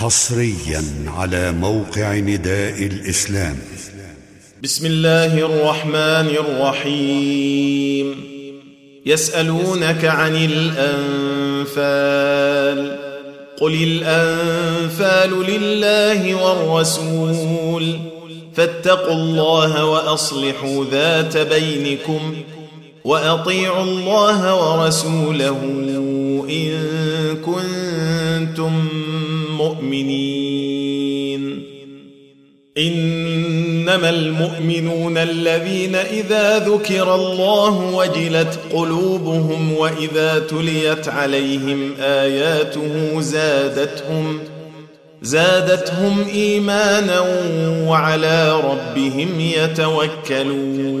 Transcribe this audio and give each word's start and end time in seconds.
حصريا 0.00 0.84
على 1.06 1.52
موقع 1.52 2.14
نداء 2.14 2.82
الإسلام. 2.82 3.58
بسم 4.62 4.86
الله 4.86 5.38
الرحمن 5.38 6.36
الرحيم. 6.44 8.24
يسألونك 9.06 10.04
عن 10.04 10.36
الأنفال. 11.76 11.88
قل 13.60 13.74
الأنفال 13.82 15.30
لله 15.50 16.34
والرسول. 16.34 17.98
فاتقوا 18.54 19.14
الله 19.14 19.84
وأصلحوا 19.84 20.84
ذات 20.92 21.36
بينكم 21.36 22.34
وأطيعوا 23.04 23.84
الله 23.84 24.54
ورسوله 24.54 25.58
إن 26.50 26.86
كنتم 27.36 28.88
مؤمنين 29.80 31.62
إنما 32.78 34.10
المؤمنون 34.10 35.18
الذين 35.18 35.94
إذا 35.94 36.58
ذكر 36.58 37.14
الله 37.14 37.94
وجلت 37.94 38.58
قلوبهم 38.72 39.72
وإذا 39.72 40.38
تليت 40.38 41.08
عليهم 41.08 41.94
آياته 42.00 43.20
زادتهم 43.20 44.38
زادتهم 45.22 46.24
إيمانا 46.34 47.20
وعلى 47.88 48.60
ربهم 48.60 49.40
يتوكلون. 49.40 51.00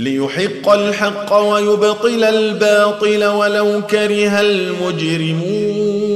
ليحق 0.00 0.68
الحق 0.68 1.36
ويبطل 1.36 2.24
الباطل 2.24 3.24
ولو 3.24 3.82
كره 3.90 4.40
المجرمون. 4.40 6.10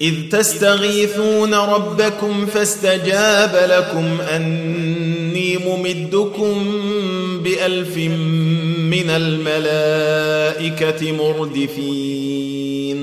إذ 0.00 0.14
تستغيثون 0.32 1.54
ربكم 1.54 2.46
فاستجاب 2.46 3.68
لكم 3.70 4.20
أني 4.36 5.56
ممدكم 5.56 6.64
بألف 7.44 7.96
من 8.76 9.10
الملائكة 9.10 11.12
مردفين. 11.12 12.98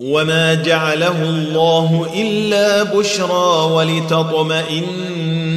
وما 0.00 0.54
جعله 0.54 1.22
الله 1.22 2.10
إلا 2.14 2.82
بشرى 2.82 3.72
ولتطمئن 3.72 5.09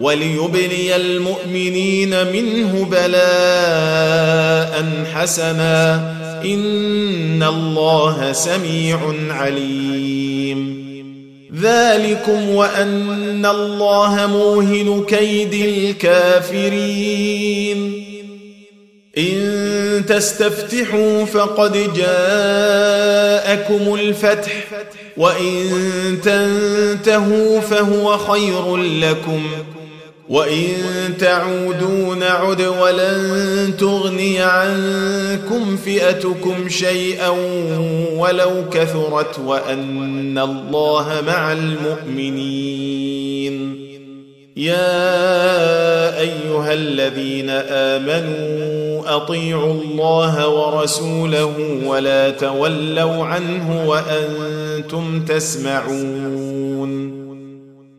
وليبلي 0.00 0.96
المؤمنين 0.96 2.32
منه 2.32 2.88
بلاء 2.90 4.84
حسنا. 5.14 6.14
إن 6.44 7.42
الله 7.42 8.32
سميع 8.32 8.98
عليم. 9.30 10.84
ذلكم 11.60 12.50
وأن 12.50 13.46
الله 13.46 14.26
موهن 14.26 15.04
كيد 15.08 15.54
الكافرين. 15.54 17.24
إن 19.18 20.04
تستفتحوا 20.08 21.24
فقد 21.24 21.72
جاءكم 21.96 23.94
الفتح 23.94 24.52
وإن 25.16 25.70
تنتهوا 26.24 27.60
فهو 27.60 28.18
خير 28.18 28.76
لكم. 28.76 29.42
وإن 30.28 30.72
تعودوا 31.18 32.14
نعد 32.14 32.62
ولن 32.62 33.74
تغني 33.78 34.40
عنكم 34.40 35.76
فئتكم 35.76 36.68
شيئا 36.68 37.28
ولو 38.16 38.64
كثرت 38.72 39.38
وأن 39.38 40.38
الله 40.38 41.22
مع 41.26 41.52
المؤمنين. 41.52 42.74
يا 44.56 46.20
أيها 46.20 46.72
الذين 46.72 47.50
آمنوا 47.50 49.16
أطيعوا 49.16 49.72
الله 49.72 50.48
ورسوله 50.48 51.80
ولا 51.86 52.30
تولوا 52.30 53.24
عنه 53.24 53.88
وأنتم 53.88 55.24
تسمعون. 55.24 57.23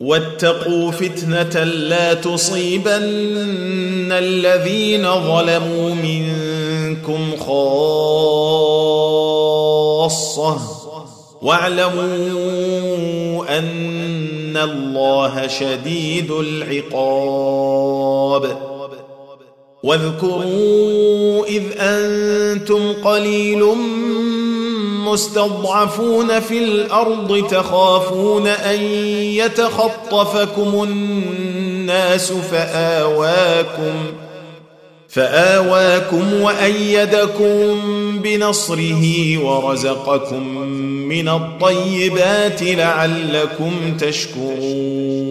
واتقوا 0.00 0.90
فتنة 0.90 1.64
لا 1.64 2.14
تصيبن 2.14 4.12
الذين 4.12 5.02
ظلموا 5.02 5.94
منكم 5.94 7.36
خاصة. 7.36 7.60
واعلموا 11.42 12.48
أن 13.58 14.56
الله 14.56 15.46
شديد 15.46 16.30
العقاب. 16.30 17.50
واذكروا 19.82 21.46
إذ 21.46 21.62
أنتم 21.78 22.92
قليل 22.92 23.62
مستضعفون 25.12 26.40
في 26.40 26.58
الأرض 26.58 27.46
تخافون 27.50 28.46
أن 28.46 28.82
يتخطفكم 29.34 30.82
الناس 30.82 32.32
فآواكم 32.32 33.94
فآواكم 35.08 36.40
وأيدكم 36.40 37.80
بنصره 38.22 39.38
ورزقكم 39.38 40.48
من 41.08 41.28
الطيبات 41.28 42.62
لعلكم 42.62 43.96
تشكرون 44.00 45.30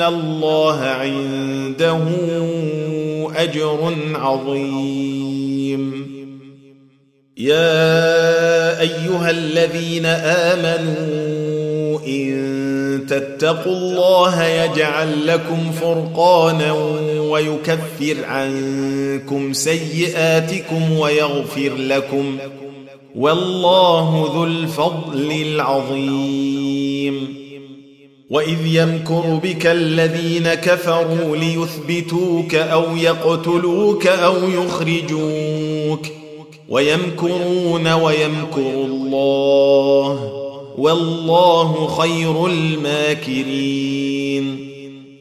الله 0.00 0.80
عنده 0.80 1.98
اجر 3.36 3.94
عظيم. 4.14 6.12
يا 7.38 8.80
ايها 8.80 9.30
الذين 9.30 10.06
امنوا 10.06 12.00
ان 12.06 12.32
تتقوا 13.08 13.72
الله 13.72 14.44
يجعل 14.44 15.26
لكم 15.26 15.72
فرقانا 15.72 16.72
ويكفر 17.18 18.16
عنكم 18.24 19.52
سيئاتكم 19.52 20.92
ويغفر 20.92 21.72
لكم 21.76 22.38
والله 23.14 24.30
ذو 24.34 24.44
الفضل 24.44 25.32
العظيم. 25.32 26.81
واذ 28.32 28.66
يمكر 28.66 29.40
بك 29.42 29.66
الذين 29.66 30.54
كفروا 30.54 31.36
ليثبتوك 31.36 32.54
أو 32.54 32.96
يقتلوك 32.96 34.06
أو 34.06 34.36
يخرجوك 34.48 36.06
ويمكرون 36.68 37.92
ويمكر 37.92 38.70
الله 38.84 40.32
والله 40.78 41.86
خير 41.86 42.46
الماكرين 42.46 43.92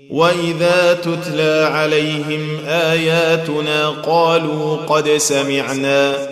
واذا 0.09 0.93
تتلى 0.93 1.69
عليهم 1.71 2.57
اياتنا 2.67 3.89
قالوا 3.89 4.75
قد 4.75 5.09
سمعنا 5.09 6.30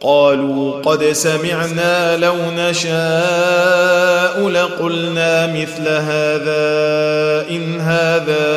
قالوا 0.00 0.82
قد 0.82 1.04
سمعنا 1.04 2.16
لو 2.16 2.36
نشاء 2.56 4.48
لقلنا 4.48 5.46
مثل 5.46 5.88
هذا 5.88 7.46
إن 7.50 7.80
هذا 7.80 8.48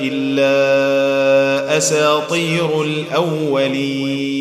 إلا 0.00 1.76
أساطير 1.76 2.82
الأولين. 2.82 4.38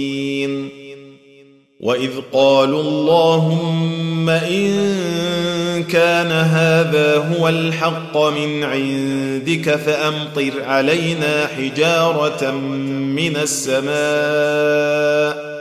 وإذ 1.80 2.12
قالوا 2.34 2.82
اللهم 2.82 4.30
إن 4.30 5.84
كان 5.84 6.32
هذا 6.32 7.18
هو 7.18 7.50
الحق 7.50 8.18
من 8.18 8.64
عندك 8.64 9.76
فأمطر 9.76 10.64
علينا 10.64 11.48
حجارة 11.48 12.52
من 12.52 13.38
السماء. 13.38 15.57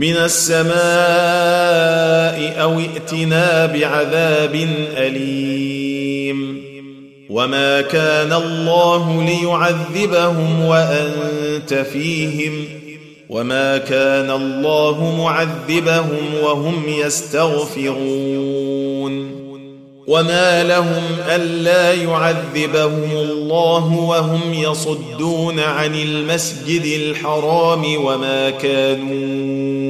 من 0.00 0.16
السماء 0.16 0.72
أو 2.62 2.80
ائتنا 2.80 3.66
بعذاب 3.66 4.68
أليم. 4.96 6.62
وما 7.30 7.80
كان 7.80 8.32
الله 8.32 9.22
ليعذبهم 9.22 10.64
وأنت 10.64 11.74
فيهم. 11.92 12.64
وما 13.28 13.78
كان 13.78 14.30
الله 14.30 15.16
معذبهم 15.18 16.34
وهم 16.42 16.82
يستغفرون. 16.88 18.20
وما 20.06 20.64
لهم 20.64 21.02
ألا 21.28 21.94
يعذبهم 21.94 23.10
الله 23.12 23.92
وهم 23.92 24.40
يصدون 24.54 25.60
عن 25.60 25.94
المسجد 25.94 26.84
الحرام 26.84 28.04
وما 28.04 28.50
كانوا 28.50 29.89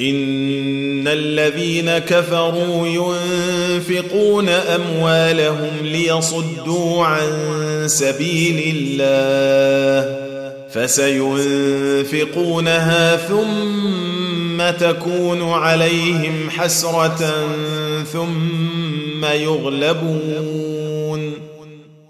إن 0.00 1.08
الذين 1.08 1.98
كفروا 1.98 2.86
ينفقون 2.86 4.48
أموالهم 4.48 5.70
ليصدوا 5.82 7.04
عن 7.04 7.28
سبيل 7.86 8.76
الله 8.76 10.24
فسينفقونها 10.70 11.96
ثم 13.16 14.70
تكون 14.70 15.50
عليهم 15.50 16.50
حسرة 16.50 17.46
ثم 18.12 19.24
يغلبون 19.24 21.32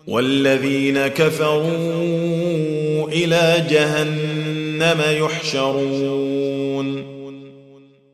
والذين 0.07 1.07
كفروا 1.07 3.09
إلى 3.09 3.67
جهنم 3.71 5.01
يحشرون 5.25 7.14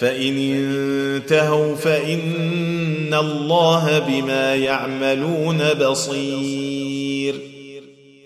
فإن 0.00 0.38
انتهوا 0.38 1.76
فإن 1.76 3.14
الله 3.14 3.98
بما 3.98 4.54
يعملون 4.54 5.58
بصير. 5.80 7.34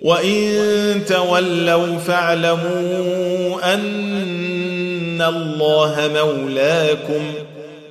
وإن 0.02 1.02
تولوا 1.06 1.98
فاعلموا 1.98 3.74
أن 3.74 5.22
الله 5.22 6.10
مولاكم 6.14 7.22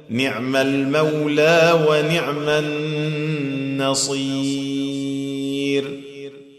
نعم 0.10 0.56
المولى 0.56 1.86
ونعم 1.88 2.50
النصير. 2.50 4.34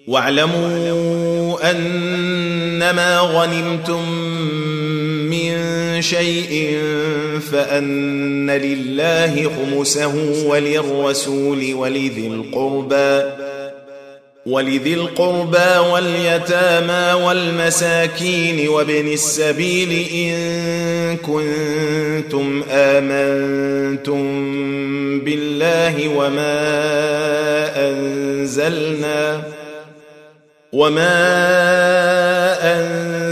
واعلموا 0.07 1.71
أنما 1.71 3.19
غنمتم 3.19 4.24
شيء 6.03 6.79
فأن 7.53 8.51
لله 8.51 9.51
خمسه 9.57 10.15
وللرسول 10.47 11.75
ولذي 11.75 12.27
القربى 12.27 13.23
ولذي 14.47 14.95
القربى 14.95 15.79
واليتامى 15.93 17.25
والمساكين 17.25 18.69
وابن 18.69 19.13
السبيل 19.13 20.07
إن 20.15 21.17
كنتم 21.17 22.63
آمنتم 22.71 24.25
بالله 25.21 26.09
وما 26.09 26.61
أنزلنا 27.91 29.43
وما 30.73 31.15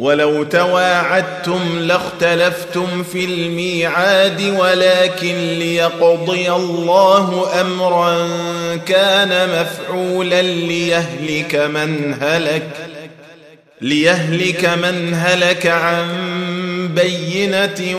ولو 0.00 0.42
تواعدتم 0.42 1.78
لاختلفتم 1.78 3.02
في 3.02 3.24
الميعاد 3.24 4.42
ولكن 4.58 5.34
ليقضي 5.58 6.52
الله 6.52 7.60
أمرا 7.60 8.28
كان 8.86 9.48
مفعولا 9.60 10.42
ليهلك 10.42 11.54
من 11.54 12.14
هلك 12.20 12.68
ليهلك 13.80 14.64
من 14.64 15.14
هلك 15.14 15.66
عن 15.66 16.08
بينة 16.94 17.96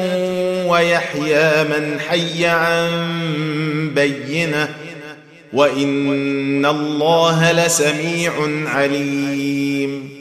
ويحيى 0.67 1.63
من 1.63 1.99
حي 1.99 2.45
عن 2.45 2.89
بينة. 3.95 4.69
وإن 5.53 6.65
الله 6.65 7.51
لسميع 7.51 8.31
عليم. 8.65 10.20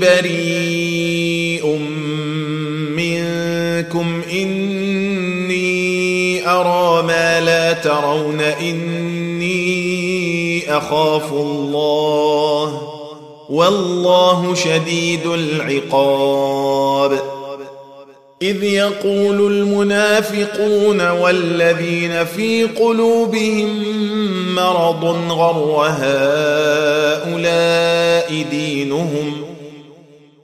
بريء 0.00 1.66
منكم. 2.96 4.22
إني 4.32 6.48
أرى 6.48 7.02
ما 7.02 7.40
لا 7.40 7.72
ترون. 7.72 8.40
إني 8.40 9.84
أخاف 10.76 11.32
الله. 11.32 12.82
والله 13.50 14.54
شديد 14.54 15.26
العقاب. 15.26 17.34
إذ 18.42 18.64
يقول 18.64 19.52
المنافقون 19.52 21.10
والذين 21.10 22.24
في 22.24 22.64
قلوبهم 22.64 23.94
مرض 24.54 25.04
غر 25.30 25.86
هؤلاء 25.88 27.34
دينهم 28.50 29.53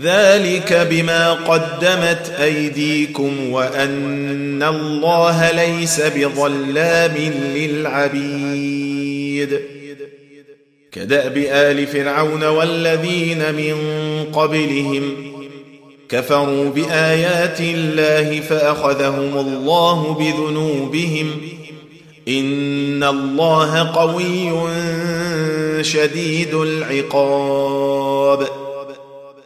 ذلك 0.00 0.86
بما 0.90 1.32
قدمت 1.32 2.32
أيديكم 2.40 3.50
وأن 3.50 4.62
الله 4.62 5.50
ليس 5.50 6.00
بظلام 6.00 7.14
للعبيد. 7.54 9.60
كدأب 10.92 11.36
آل 11.36 11.86
فرعون 11.86 12.44
والذين 12.44 13.54
من 13.54 13.76
قبلهم 14.32 15.16
كفروا 16.08 16.70
بآيات 16.70 17.60
الله 17.60 18.40
فأخذهم 18.40 19.38
الله 19.38 20.14
بذنوبهم. 20.14 21.40
إن 22.28 23.04
الله 23.04 23.92
قوي 23.92 24.52
شديد 25.84 26.54
العقاب. 26.54 28.65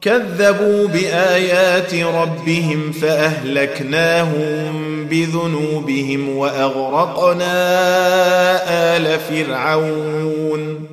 كذبوا 0.00 0.86
بآيات 0.86 1.94
ربهم 1.94 2.92
فأهلكناهم 2.92 4.78
بذنوبهم 5.10 6.36
وأغرقنا 6.36 7.46
آل 8.96 9.18
فرعون 9.20 10.88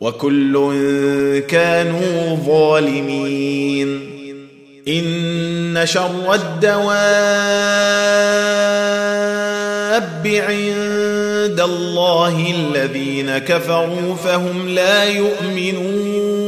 وكل 0.00 0.72
كانوا 1.48 2.36
ظالمين 2.46 4.00
إن 4.88 5.80
شر 5.84 6.34
الدواب 6.34 6.78
عند 10.26 11.60
الله 11.60 12.54
الذين 12.56 13.38
كفروا 13.38 14.14
فهم 14.14 14.68
لا 14.68 15.04
يؤمنون 15.04 16.47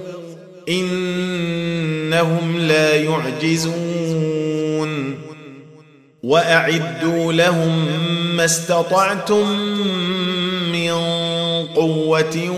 إنهم 0.69 2.57
لا 2.57 2.95
يعجزون 2.95 4.41
وأعدوا 6.23 7.33
لهم 7.33 7.85
ما 8.35 8.45
استطعتم 8.45 9.59
من 10.71 10.91
قوة 11.75 12.49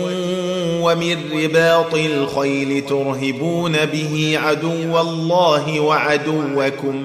ومن 0.82 1.16
رباط 1.32 1.94
الخيل 1.94 2.86
ترهبون 2.86 3.84
به 3.84 4.38
عدو 4.42 5.00
الله 5.00 5.80
وعدوكم. 5.80 7.04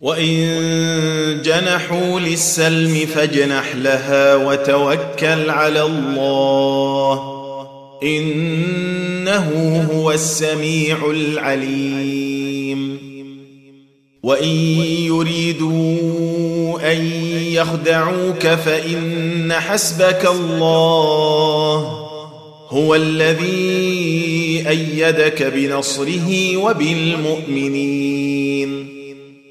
وإن 0.00 1.42
جنحوا 1.44 2.20
للسلم 2.20 3.06
فاجنح 3.06 3.76
لها 3.76 4.36
وتوكل 4.36 5.50
على 5.50 5.82
الله. 5.82 7.38
إنه 8.02 9.86
هو 9.92 10.12
السميع 10.12 11.10
العليم. 11.10 12.98
وإن 14.22 14.54
يريدوا 15.06 15.98
أن 16.92 17.06
يخدعوك 17.52 18.46
فإن 18.46 19.52
حسبك 19.52 20.28
الله. 20.30 21.98
هو 22.68 22.94
الذي 22.94 24.64
أيدك 24.68 25.42
بنصره 25.42 26.56
وبالمؤمنين. 26.56 28.18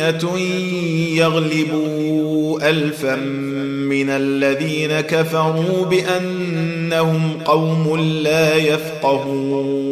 مئة 0.00 0.38
يغلبوا 1.14 2.68
الفا 2.70 3.16
من 3.16 4.10
الذين 4.10 5.00
كفروا 5.00 5.84
بأنهم 5.84 7.38
قوم 7.44 7.96
لا 8.00 8.56
يفقهون. 8.56 9.90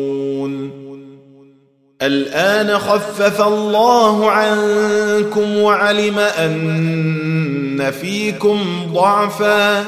الآن 2.02 2.78
خفف 2.78 3.42
الله 3.42 4.30
عنكم 4.30 5.56
وعلم 5.58 6.18
أن 6.18 7.92
فيكم 8.00 8.60
ضعفا. 8.94 9.84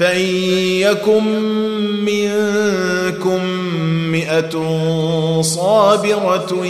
فإن 0.00 0.26
يكن 0.80 1.24
منكم 2.04 3.40
مئة 4.12 4.54
صابرة 5.42 6.66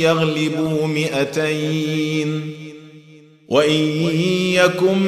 يغلبوا 0.00 0.86
مئتين. 0.86 2.52
وإن 3.48 3.80
يكن 4.52 5.02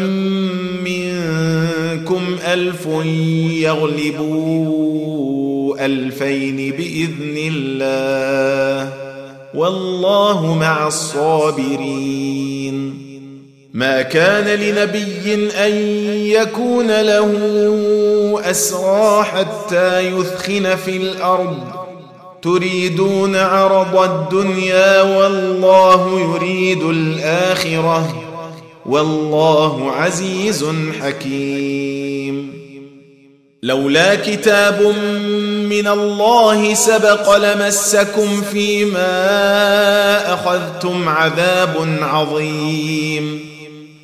منكم 0.85 2.23
ألف 2.47 2.87
يغلبوا 3.63 4.67
ألفين 5.87 6.57
بإذن 6.57 7.37
الله. 7.37 8.93
والله 9.55 10.55
مع 10.55 10.87
الصابرين. 10.87 12.31
ما 13.75 14.03
كان 14.03 14.45
لنبي 14.45 15.51
أن 15.67 15.73
يكون 16.27 17.01
له 17.01 17.31
أسرى 18.45 19.25
حتى 19.25 20.01
يثخن 20.01 20.77
في 20.77 20.97
الأرض. 20.97 21.59
تريدون 22.43 23.37
عرض 23.37 23.97
الدنيا 23.97 25.03
والله 25.03 26.21
يريد 26.21 26.83
الآخرة. 26.83 28.23
والله 28.87 29.93
عزيز 29.93 30.67
حكيم. 31.03 32.61
لولا 33.63 34.15
كتاب 34.15 34.83
من 35.65 35.89
الله 35.89 36.75
سبق 36.75 37.37
لمسكم 37.37 38.43
فيما 38.53 39.15
أخذتم 40.35 41.09
عذاب 41.09 41.99
عظيم. 42.03 43.50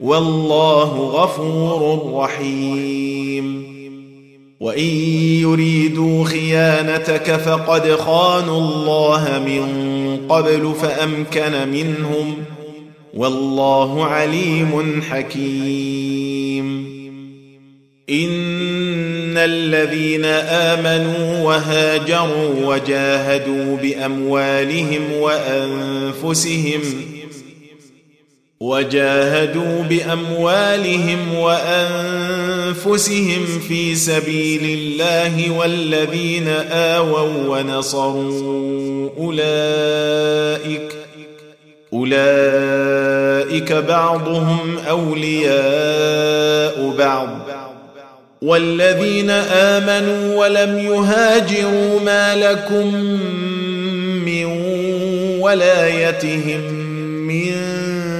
والله 0.00 0.94
غفور 0.94 2.12
رحيم. 2.14 3.68
وإن 4.60 4.88
يريدوا 5.42 6.24
خيانتك 6.24 7.36
فقد 7.36 7.90
خانوا 7.90 8.60
الله 8.60 9.42
من 9.46 9.88
قبل 10.28 10.74
فأمكن 10.82 11.68
منهم. 11.68 12.34
والله 13.14 14.04
عليم 14.04 15.02
حكيم. 15.10 16.98
إن 18.10 19.36
الذين 19.36 20.24
آمنوا 20.24 21.42
وهاجروا 21.42 22.66
وجاهدوا 22.66 23.76
بأموالهم 23.76 25.12
وأنفسهم 25.20 26.80
وجاهدوا 28.60 29.82
بأموالهم 29.82 31.34
وأنفسهم 31.38 33.44
في 33.68 33.94
سبيل 33.94 34.78
الله 34.78 35.50
والذين 35.50 36.48
آووا 36.70 37.58
ونصروا 37.58 39.10
اولئك 39.18 40.92
أولئك 41.92 43.72
بعضهم 43.72 44.78
أولياء 44.88 46.94
بعض. 46.98 47.28
والذين 48.42 49.30
آمنوا 49.30 50.36
ولم 50.36 50.78
يهاجروا 50.78 52.00
ما 52.00 52.36
لكم 52.36 52.94
من 54.24 54.44
ولايتهم 55.40 56.60
من 57.28 57.67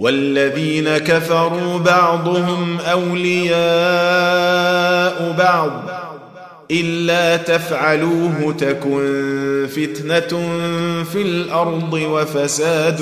والذين 0.00 0.98
كفروا 0.98 1.78
بعضهم 1.78 2.78
أولياء 2.80 3.56
بعض 5.38 5.72
إلا 6.70 7.36
تفعلوه 7.36 8.54
تكن 8.58 9.66
فتنة 9.76 10.48
في 11.12 11.22
الأرض 11.22 11.92
وفساد 11.92 13.00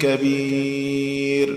كبير. 0.00 1.56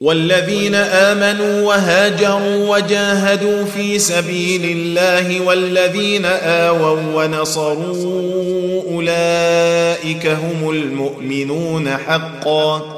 والذين 0.00 0.74
آمنوا 0.74 1.62
وهاجروا 1.62 2.76
وجاهدوا 2.76 3.64
في 3.64 3.98
سبيل 3.98 4.76
الله 4.76 5.40
والذين 5.40 6.24
آووا 6.42 7.24
ونصروا 7.24 8.82
أولئك 8.92 10.26
هم 10.26 10.70
المؤمنون 10.70 11.88
حقا. 11.88 12.97